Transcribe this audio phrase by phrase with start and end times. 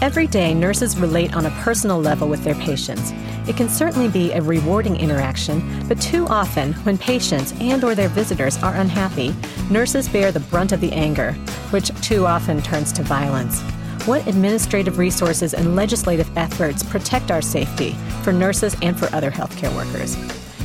[0.00, 3.10] Every day, nurses relate on a personal level with their patients.
[3.48, 8.08] It can certainly be a rewarding interaction, but too often, when patients and or their
[8.08, 9.34] visitors are unhappy,
[9.68, 11.32] nurses bear the brunt of the anger,
[11.70, 13.60] which too often turns to violence.
[14.06, 19.74] What administrative resources and legislative efforts protect our safety for nurses and for other healthcare
[19.74, 20.16] workers?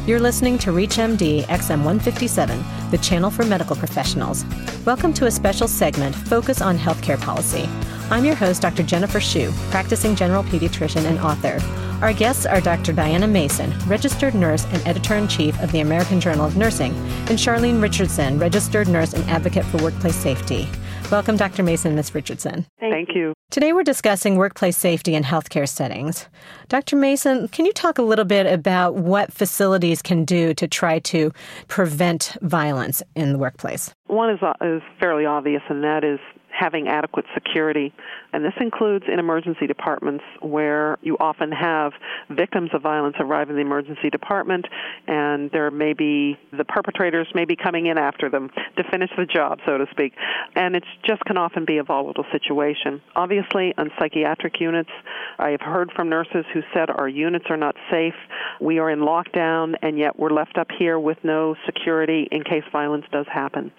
[0.07, 4.45] You're listening to ReachMD XM 157, the channel for medical professionals.
[4.86, 7.68] Welcome to a special segment, Focus on Healthcare Policy.
[8.11, 8.83] I'm your host, Dr.
[8.83, 11.59] Jennifer Shu, practicing general pediatrician and author.
[12.01, 12.91] Our guests are Dr.
[12.91, 16.93] Diana Mason, registered nurse and editor in chief of the American Journal of Nursing,
[17.29, 20.68] and Charlene Richardson, registered nurse and advocate for workplace safety.
[21.09, 21.64] Welcome, Dr.
[21.64, 22.14] Mason, and Ms.
[22.14, 22.65] Richardson.
[22.79, 23.33] Thank you.
[23.51, 26.28] Today we're discussing workplace safety in healthcare settings.
[26.67, 26.95] Dr.
[26.95, 31.31] Mason, can you talk a little bit about what facilities can do to try to
[31.67, 33.94] prevent violence in the workplace?
[34.08, 36.20] One is, uh, is fairly obvious, and that is
[36.53, 37.94] having adequate security.
[38.33, 41.94] And this includes in emergency departments where you often have
[42.30, 44.66] victims of violence arrive in the emergency department
[45.08, 49.26] and there may be the perpetrators may be coming in after them to finish the
[49.26, 50.14] job, so to speak.
[50.56, 53.02] And it just can often be a volatile situation.
[53.16, 54.89] Obviously, on psychiatric units,
[55.38, 58.16] I have heard from nurses who said our units are not safe.
[58.59, 62.64] We are in lockdown and yet we're left up here with no security in case
[62.72, 63.72] violence does happen.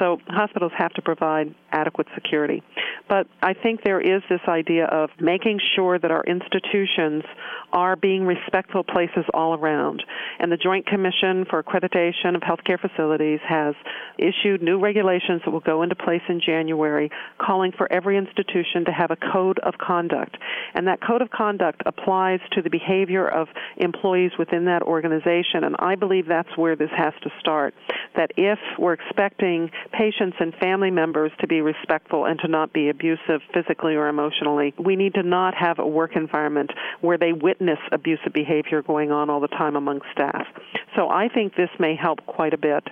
[0.00, 2.62] So hospitals have to provide adequate security.
[3.08, 7.24] But I think there is this idea of making sure that our institutions
[7.72, 10.02] are being respectful places all around.
[10.38, 13.74] And the Joint Commission for Accreditation of Healthcare Facilities has
[14.18, 18.92] issued new regulations that will go into place in January calling for every institution to
[18.92, 20.36] have a code of conduct.
[20.74, 25.64] And that code of conduct applies to the behavior of employees within that organization.
[25.64, 27.74] And I believe that's where this has to start.
[28.16, 32.88] That if we're expecting patients and family members to be respectful and to not be
[32.88, 37.78] abusive physically or emotionally, we need to not have a work environment where they witness
[37.92, 40.46] abusive behavior going on all the time among staff.
[40.96, 42.84] So I think this may help quite a bit.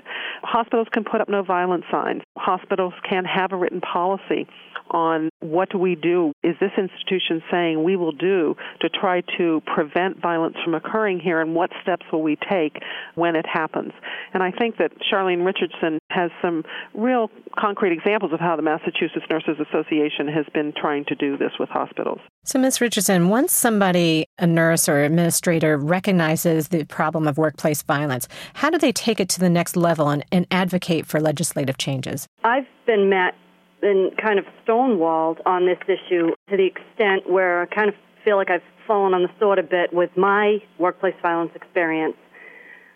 [0.43, 2.23] Hospitals can put up no violence signs.
[2.37, 4.47] Hospitals can have a written policy
[4.91, 6.33] on what do we do?
[6.43, 11.41] Is this institution saying we will do to try to prevent violence from occurring here,
[11.41, 12.77] and what steps will we take
[13.15, 13.93] when it happens?
[14.33, 19.27] And I think that Charlene Richardson has some real concrete examples of how the Massachusetts
[19.31, 22.21] Nurses Association has been trying to do this with hospitals.
[22.44, 22.81] So, Ms.
[22.81, 28.78] Richardson, once somebody, a nurse or administrator, recognizes the problem of workplace violence, how do
[28.78, 32.28] they take it to the next level and, and advocate for legislative changes?
[32.44, 33.34] I've been met
[33.81, 37.94] been kind of stonewalled on this issue to the extent where I kind of
[38.25, 42.16] feel like I've fallen on the sword a bit with my workplace violence experience.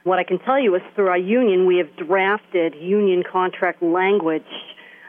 [0.04, 4.42] What I can tell you is through our union, we have drafted union contract language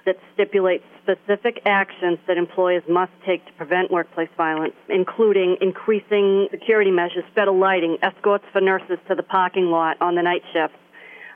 [0.05, 6.91] that stipulates specific actions that employers must take to prevent workplace violence, including increasing security
[6.91, 10.77] measures, better lighting, escorts for nurses to the parking lot on the night shifts,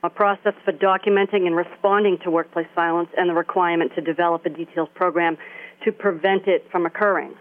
[0.04, 4.50] a process for documenting and responding to workplace violence, and the requirement to develop a
[4.50, 5.38] detailed program
[5.84, 7.34] to prevent it from occurring.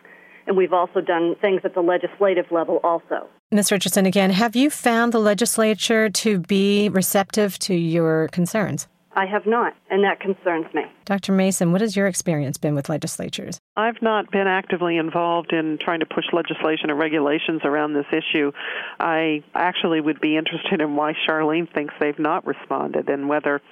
[0.47, 3.28] And we've also done things at the legislative level also.
[3.50, 3.72] Ms.
[3.72, 8.88] Richardson, again, have you found the legislature to be receptive to your concerns?
[9.16, 10.82] I have not, and that concerns me.
[11.06, 11.32] Dr.
[11.32, 13.59] Mason, what has your experience been with legislatures?
[13.75, 18.53] I've not been actively involved in trying to push legislation or regulations around this issue.
[19.00, 23.62] I actually would be interested in why Charlene thinks they've not responded and whether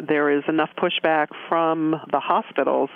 [0.00, 2.90] there is enough pushback from the hospitals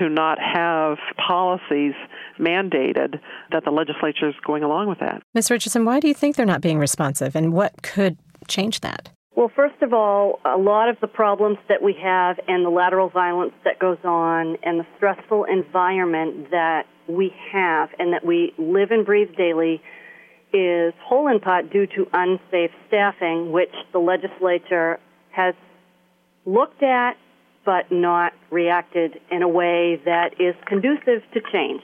[0.00, 1.94] to not have policies
[2.38, 3.20] mandated
[3.52, 5.22] that the legislature is going along with that.
[5.34, 5.50] Ms.
[5.50, 8.18] Richardson, why do you think they're not being responsive and what could
[8.48, 9.08] change that?
[9.34, 13.08] Well, first of all, a lot of the problems that we have and the lateral
[13.08, 18.90] violence that goes on and the stressful environment that we have and that we live
[18.90, 19.80] and breathe daily
[20.52, 25.00] is whole in part due to unsafe staffing, which the legislature
[25.30, 25.54] has
[26.44, 27.16] looked at
[27.64, 31.80] but not reacted in a way that is conducive to change.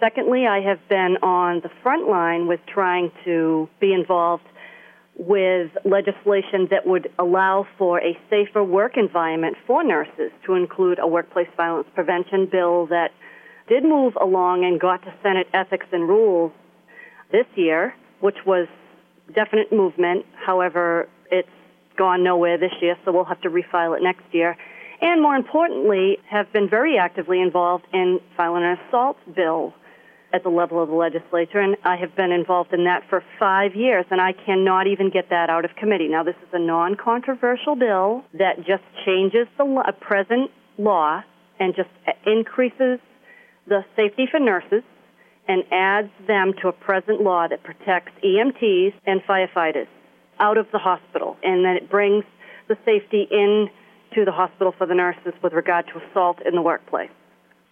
[0.00, 4.44] Secondly, I have been on the front line with trying to be involved
[5.18, 11.06] with legislation that would allow for a safer work environment for nurses to include a
[11.06, 13.12] workplace violence prevention bill that
[13.68, 16.52] did move along and got to Senate Ethics and Rules
[17.32, 18.68] this year, which was
[19.34, 20.24] definite movement.
[20.34, 21.48] However, it's
[21.96, 24.56] gone nowhere this year, so we'll have to refile it next year.
[25.00, 29.74] And more importantly, have been very actively involved in filing an assault bill
[30.36, 33.74] at the level of the legislature, and I have been involved in that for five
[33.74, 36.08] years, and I cannot even get that out of committee.
[36.08, 41.22] Now, this is a non controversial bill that just changes the present law
[41.58, 41.88] and just
[42.26, 43.00] increases
[43.66, 44.82] the safety for nurses
[45.48, 49.88] and adds them to a present law that protects EMTs and firefighters
[50.38, 51.36] out of the hospital.
[51.42, 52.24] And then it brings
[52.68, 53.68] the safety in
[54.14, 57.10] to the hospital for the nurses with regard to assault in the workplace.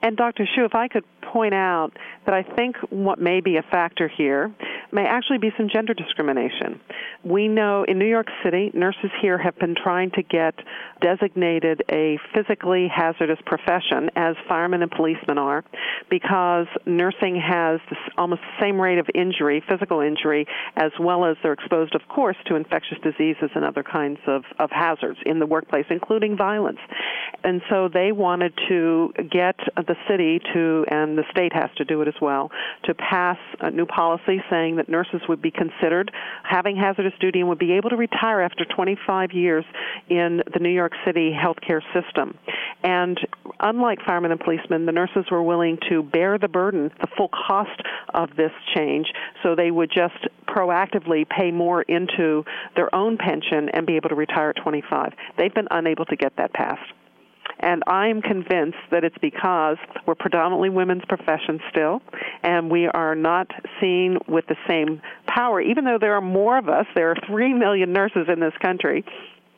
[0.04, 0.46] And Dr.
[0.54, 1.92] Shu, if I could point out
[2.26, 4.54] that I think what may be a factor here
[4.94, 6.81] may actually be some gender discrimination.
[7.25, 10.55] We know in New York City, nurses here have been trying to get
[11.00, 15.64] designated a physically hazardous profession, as firemen and policemen are,
[16.08, 20.46] because nursing has this almost the same rate of injury, physical injury,
[20.76, 24.70] as well as they're exposed, of course, to infectious diseases and other kinds of, of
[24.70, 26.79] hazards in the workplace, including violence.
[27.43, 32.00] And so they wanted to get the city to, and the state has to do
[32.00, 32.50] it as well,
[32.85, 36.10] to pass a new policy saying that nurses would be considered
[36.42, 39.64] having hazardous duty and would be able to retire after 25 years
[40.08, 42.36] in the New York City healthcare system.
[42.82, 43.19] And
[43.60, 47.81] unlike firemen and policemen, the nurses were willing to bear the burden, the full cost
[48.12, 49.06] of this change,
[49.42, 52.44] so they would just proactively pay more into
[52.76, 55.12] their own pension and be able to retire at 25.
[55.38, 56.92] They've been unable to get that passed.
[57.60, 62.02] And I'm convinced that it's because we're predominantly women's profession still,
[62.42, 65.60] and we are not seen with the same power.
[65.60, 69.04] Even though there are more of us, there are 3 million nurses in this country,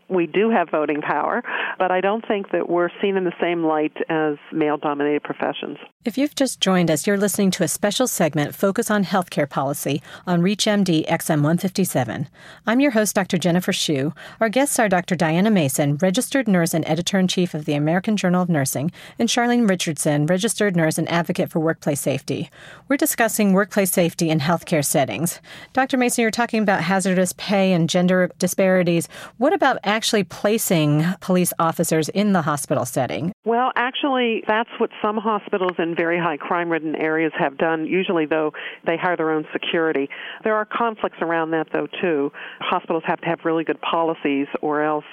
[0.08, 1.43] we do have voting power,
[1.78, 5.78] but I don't think that we're seen in the same light as male dominated professions.
[6.06, 10.00] If you've just joined us, you're listening to a special segment Focus on Healthcare Policy
[10.25, 12.29] on ReachMD XM 157.
[12.64, 13.38] I'm your host, Dr.
[13.38, 14.14] Jennifer Shu.
[14.41, 15.17] Our guests are Dr.
[15.17, 19.29] Diana Mason, registered nurse and editor in chief of the American Journal of Nursing, and
[19.29, 22.50] Charlene Richardson, registered nurse and advocate for workplace safety.
[22.87, 25.41] We're discussing workplace safety in healthcare settings.
[25.73, 25.97] Dr.
[25.97, 29.08] Mason, you're talking about hazardous pay and gender disparities.
[29.38, 33.32] What about actually placing police officers in the hospital setting?
[33.44, 37.87] Well, actually, that's what some hospitals in very high crime ridden areas have done.
[37.87, 38.52] Usually, though,
[38.87, 40.08] they hire their own security.
[40.44, 42.32] There are conflicts around that, though, too.
[42.60, 45.04] Hospitals have to have really good policies, or else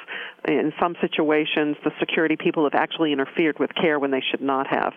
[0.46, 4.68] in some situations, the security people have actually interfered with care when they should not
[4.68, 4.94] have.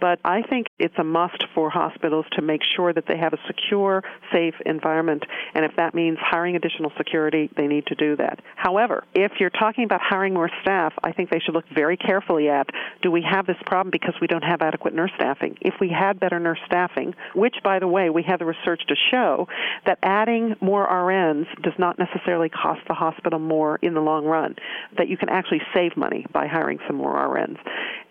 [0.00, 3.38] But I think it's a must for hospitals to make sure that they have a
[3.46, 4.02] secure,
[4.32, 5.24] safe environment.
[5.54, 8.40] And if that means hiring additional security, they need to do that.
[8.56, 12.48] However, if you're talking about hiring more staff, I think they should look very carefully
[12.48, 12.68] at
[13.02, 15.56] do we have this problem because we don't have adequate nurse staffing?
[15.60, 18.94] If we had better nurse staffing, which, by the way, we have the research to
[19.10, 19.48] show
[19.86, 24.56] that adding more RNs does not necessarily cost the hospital more in the long run
[24.96, 27.58] that you can actually save money by hiring some more RNs.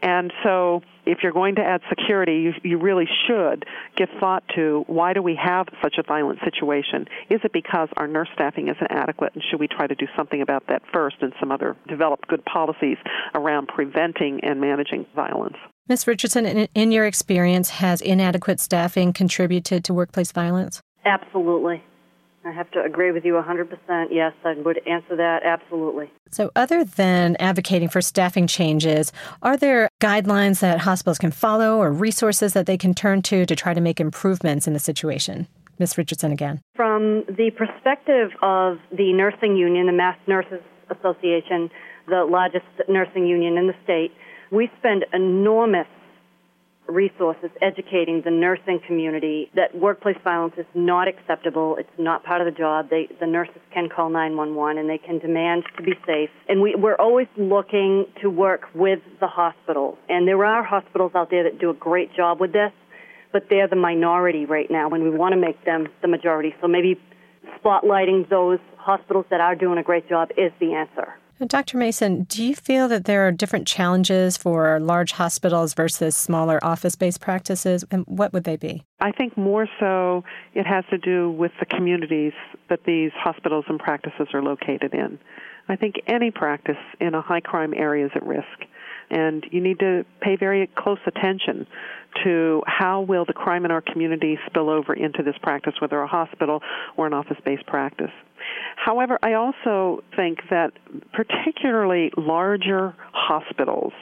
[0.01, 3.65] And so if you're going to add security, you, you really should
[3.95, 7.05] give thought to why do we have such a violent situation?
[7.29, 10.41] Is it because our nurse staffing isn't adequate, and should we try to do something
[10.41, 12.97] about that first and some other develop good policies
[13.35, 15.57] around preventing and managing violence?
[15.87, 16.05] Ms.
[16.05, 20.81] Richardson, in, in your experience, has inadequate staffing contributed to workplace violence?
[21.05, 21.83] Absolutely.
[22.45, 24.07] I have to agree with you 100%.
[24.11, 26.11] Yes, I would answer that absolutely.
[26.31, 31.91] So, other than advocating for staffing changes, are there guidelines that hospitals can follow or
[31.91, 35.47] resources that they can turn to to try to make improvements in the situation?
[35.79, 35.97] Ms.
[35.97, 36.61] Richardson again.
[36.75, 41.69] From the perspective of the nursing union, the Mass Nurses Association,
[42.07, 44.11] the largest nursing union in the state,
[44.51, 45.87] we spend enormous
[46.89, 51.75] resources educating the nursing community that workplace violence is not acceptable.
[51.79, 52.89] It's not part of the job.
[52.89, 56.29] They, the nurses can call 911 and they can demand to be safe.
[56.47, 59.97] And we, we're always looking to work with the hospitals.
[60.07, 62.71] And there are hospitals out there that do a great job with this,
[63.31, 66.53] but they're the minority right now and we want to make them the majority.
[66.61, 66.99] So maybe
[67.63, 71.13] spotlighting those hospitals that are doing a great job is the answer.
[71.47, 71.77] Dr.
[71.77, 76.97] Mason, do you feel that there are different challenges for large hospitals versus smaller office
[76.97, 77.85] based practices?
[77.91, 78.83] And what would they be?
[78.99, 82.33] I think more so it has to do with the communities
[82.69, 85.17] that these hospitals and practices are located in.
[85.69, 88.65] I think any practice in a high crime area is at risk.
[89.09, 91.65] And you need to pay very close attention
[92.23, 96.07] to how will the crime in our community spill over into this practice, whether a
[96.07, 96.61] hospital
[96.97, 98.11] or an office-based practice.
[98.75, 100.71] However, I also think that
[101.13, 103.93] particularly larger hospitals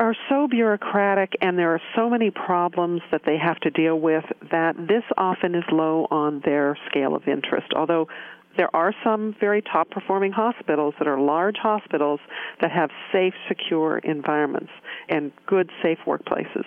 [0.00, 4.24] are so bureaucratic and there are so many problems that they have to deal with
[4.52, 7.66] that this often is low on their scale of interest.
[7.74, 8.06] Although
[8.58, 12.20] there are some very top performing hospitals that are large hospitals
[12.60, 14.70] that have safe, secure environments
[15.08, 16.64] and good, safe workplaces.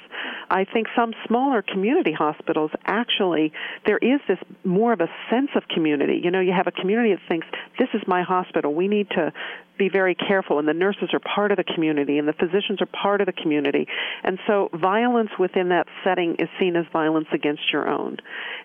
[0.49, 3.51] I think some smaller community hospitals actually,
[3.85, 6.19] there is this more of a sense of community.
[6.23, 7.45] You know, you have a community that thinks,
[7.77, 8.73] this is my hospital.
[8.73, 9.33] We need to
[9.81, 12.85] be very careful, and the nurses are part of the community, and the physicians are
[12.85, 13.87] part of the community.
[14.23, 18.17] And so violence within that setting is seen as violence against your own.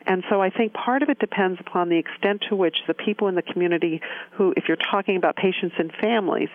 [0.07, 3.29] And so I think part of it depends upon the extent to which the people
[3.29, 6.51] in the community who, if you're talking about patients and families,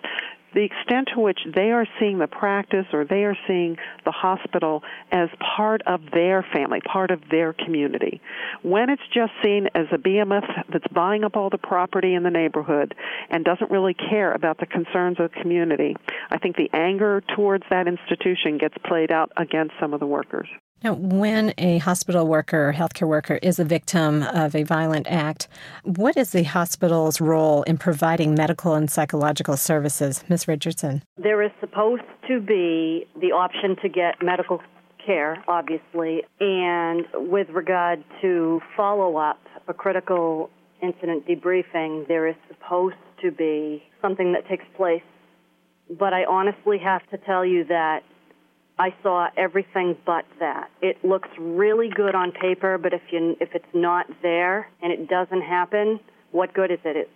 [0.53, 4.83] the extent to which they are seeing the practice or they are seeing the hospital
[5.11, 8.21] as part of their family, part of their community.
[8.61, 12.29] When it's just seen as a behemoth that's buying up all the property in the
[12.29, 12.95] neighborhood
[13.29, 15.95] and doesn't really care about the concerns of the community,
[16.29, 20.47] I think the anger towards that institution gets played out against some of the workers.
[20.83, 25.47] Now, when a hospital worker or healthcare worker is a victim of a violent act,
[25.83, 30.23] what is the hospital's role in providing medical and psychological services?
[30.27, 30.47] Ms.
[30.47, 31.03] Richardson.
[31.17, 34.59] There is supposed to be the option to get medical
[35.05, 40.49] care, obviously, and with regard to follow up, a critical
[40.81, 45.03] incident debriefing, there is supposed to be something that takes place.
[45.99, 48.01] But I honestly have to tell you that
[48.81, 50.71] I saw everything but that.
[50.81, 55.07] It looks really good on paper, but if you if it's not there and it
[55.07, 55.99] doesn't happen,
[56.31, 57.07] what good is it?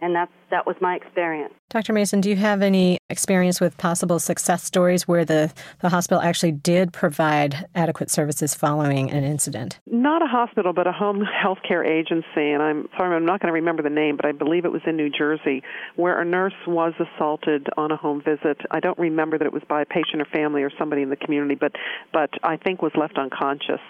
[0.00, 1.52] And that's that was my experience.
[1.70, 1.92] Dr.
[1.92, 6.52] Mason, do you have any experience with possible success stories where the, the hospital actually
[6.52, 9.78] did provide adequate services following an incident?
[9.86, 12.24] Not a hospital, but a home health care agency.
[12.36, 14.80] And I'm sorry, I'm not going to remember the name, but I believe it was
[14.86, 15.62] in New Jersey,
[15.96, 18.58] where a nurse was assaulted on a home visit.
[18.70, 21.16] I don't remember that it was by a patient or family or somebody in the
[21.16, 21.72] community, but,
[22.14, 23.80] but I think was left unconscious.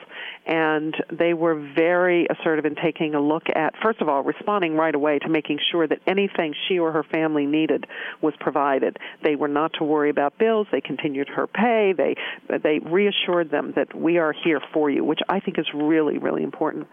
[0.49, 4.95] And they were very assertive in taking a look at, first of all, responding right
[4.95, 7.87] away to making sure that anything she or her family needed
[8.23, 8.97] was provided.
[9.23, 10.67] They were not to worry about bills.
[10.73, 11.93] They continued her pay.
[11.97, 12.15] They
[12.49, 16.43] they reassured them that we are here for you, which I think is really really
[16.43, 16.87] important.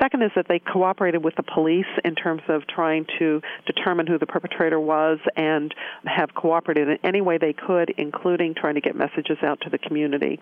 [0.00, 4.18] Second is that they cooperated with the police in terms of trying to determine who
[4.18, 5.74] the perpetrator was and
[6.04, 9.78] have cooperated in any way they could, including trying to get messages out to the
[9.78, 10.38] community.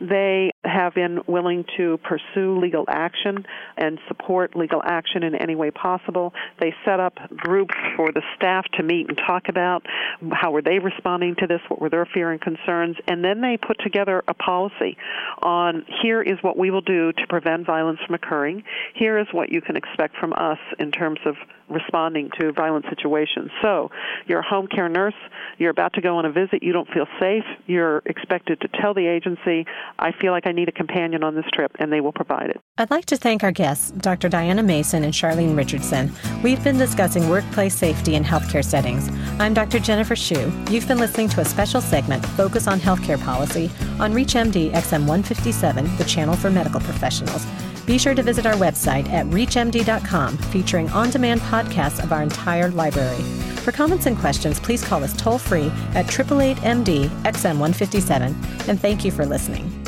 [0.00, 5.70] They have been willing to pursue legal action and support legal action in any way
[5.70, 6.34] possible.
[6.58, 9.86] They set up groups for the staff to meet and talk about
[10.32, 13.56] how were they responding to this, what were their fear and concerns, and then they
[13.56, 14.96] put together a policy
[15.40, 18.64] on here is what we will do to prevent violence from occurring.
[18.94, 21.36] Here is what you can expect from us in terms of
[21.70, 23.50] responding to violent situations.
[23.62, 23.90] So,
[24.26, 25.14] you're a home care nurse,
[25.58, 28.92] you're about to go on a visit, you don't feel safe, you're expected to tell
[28.92, 29.66] the agency,
[29.98, 32.60] I feel like I need a companion on this trip, and they will provide it.
[32.78, 34.28] I'd like to thank our guests, Dr.
[34.28, 36.12] Diana Mason and Charlene Richardson.
[36.42, 39.08] We've been discussing workplace safety in healthcare settings.
[39.38, 39.78] I'm Dr.
[39.78, 40.52] Jennifer Shu.
[40.70, 45.96] You've been listening to a special segment, Focus on Healthcare Policy, on ReachMD XM 157,
[45.96, 47.46] the channel for medical professionals.
[47.86, 52.70] Be sure to visit our website at reachmd.com, featuring on demand podcasts of our entire
[52.70, 53.20] library.
[53.60, 58.34] For comments and questions, please call us toll free at 888 MD XM 157.
[58.68, 59.79] And thank you for listening.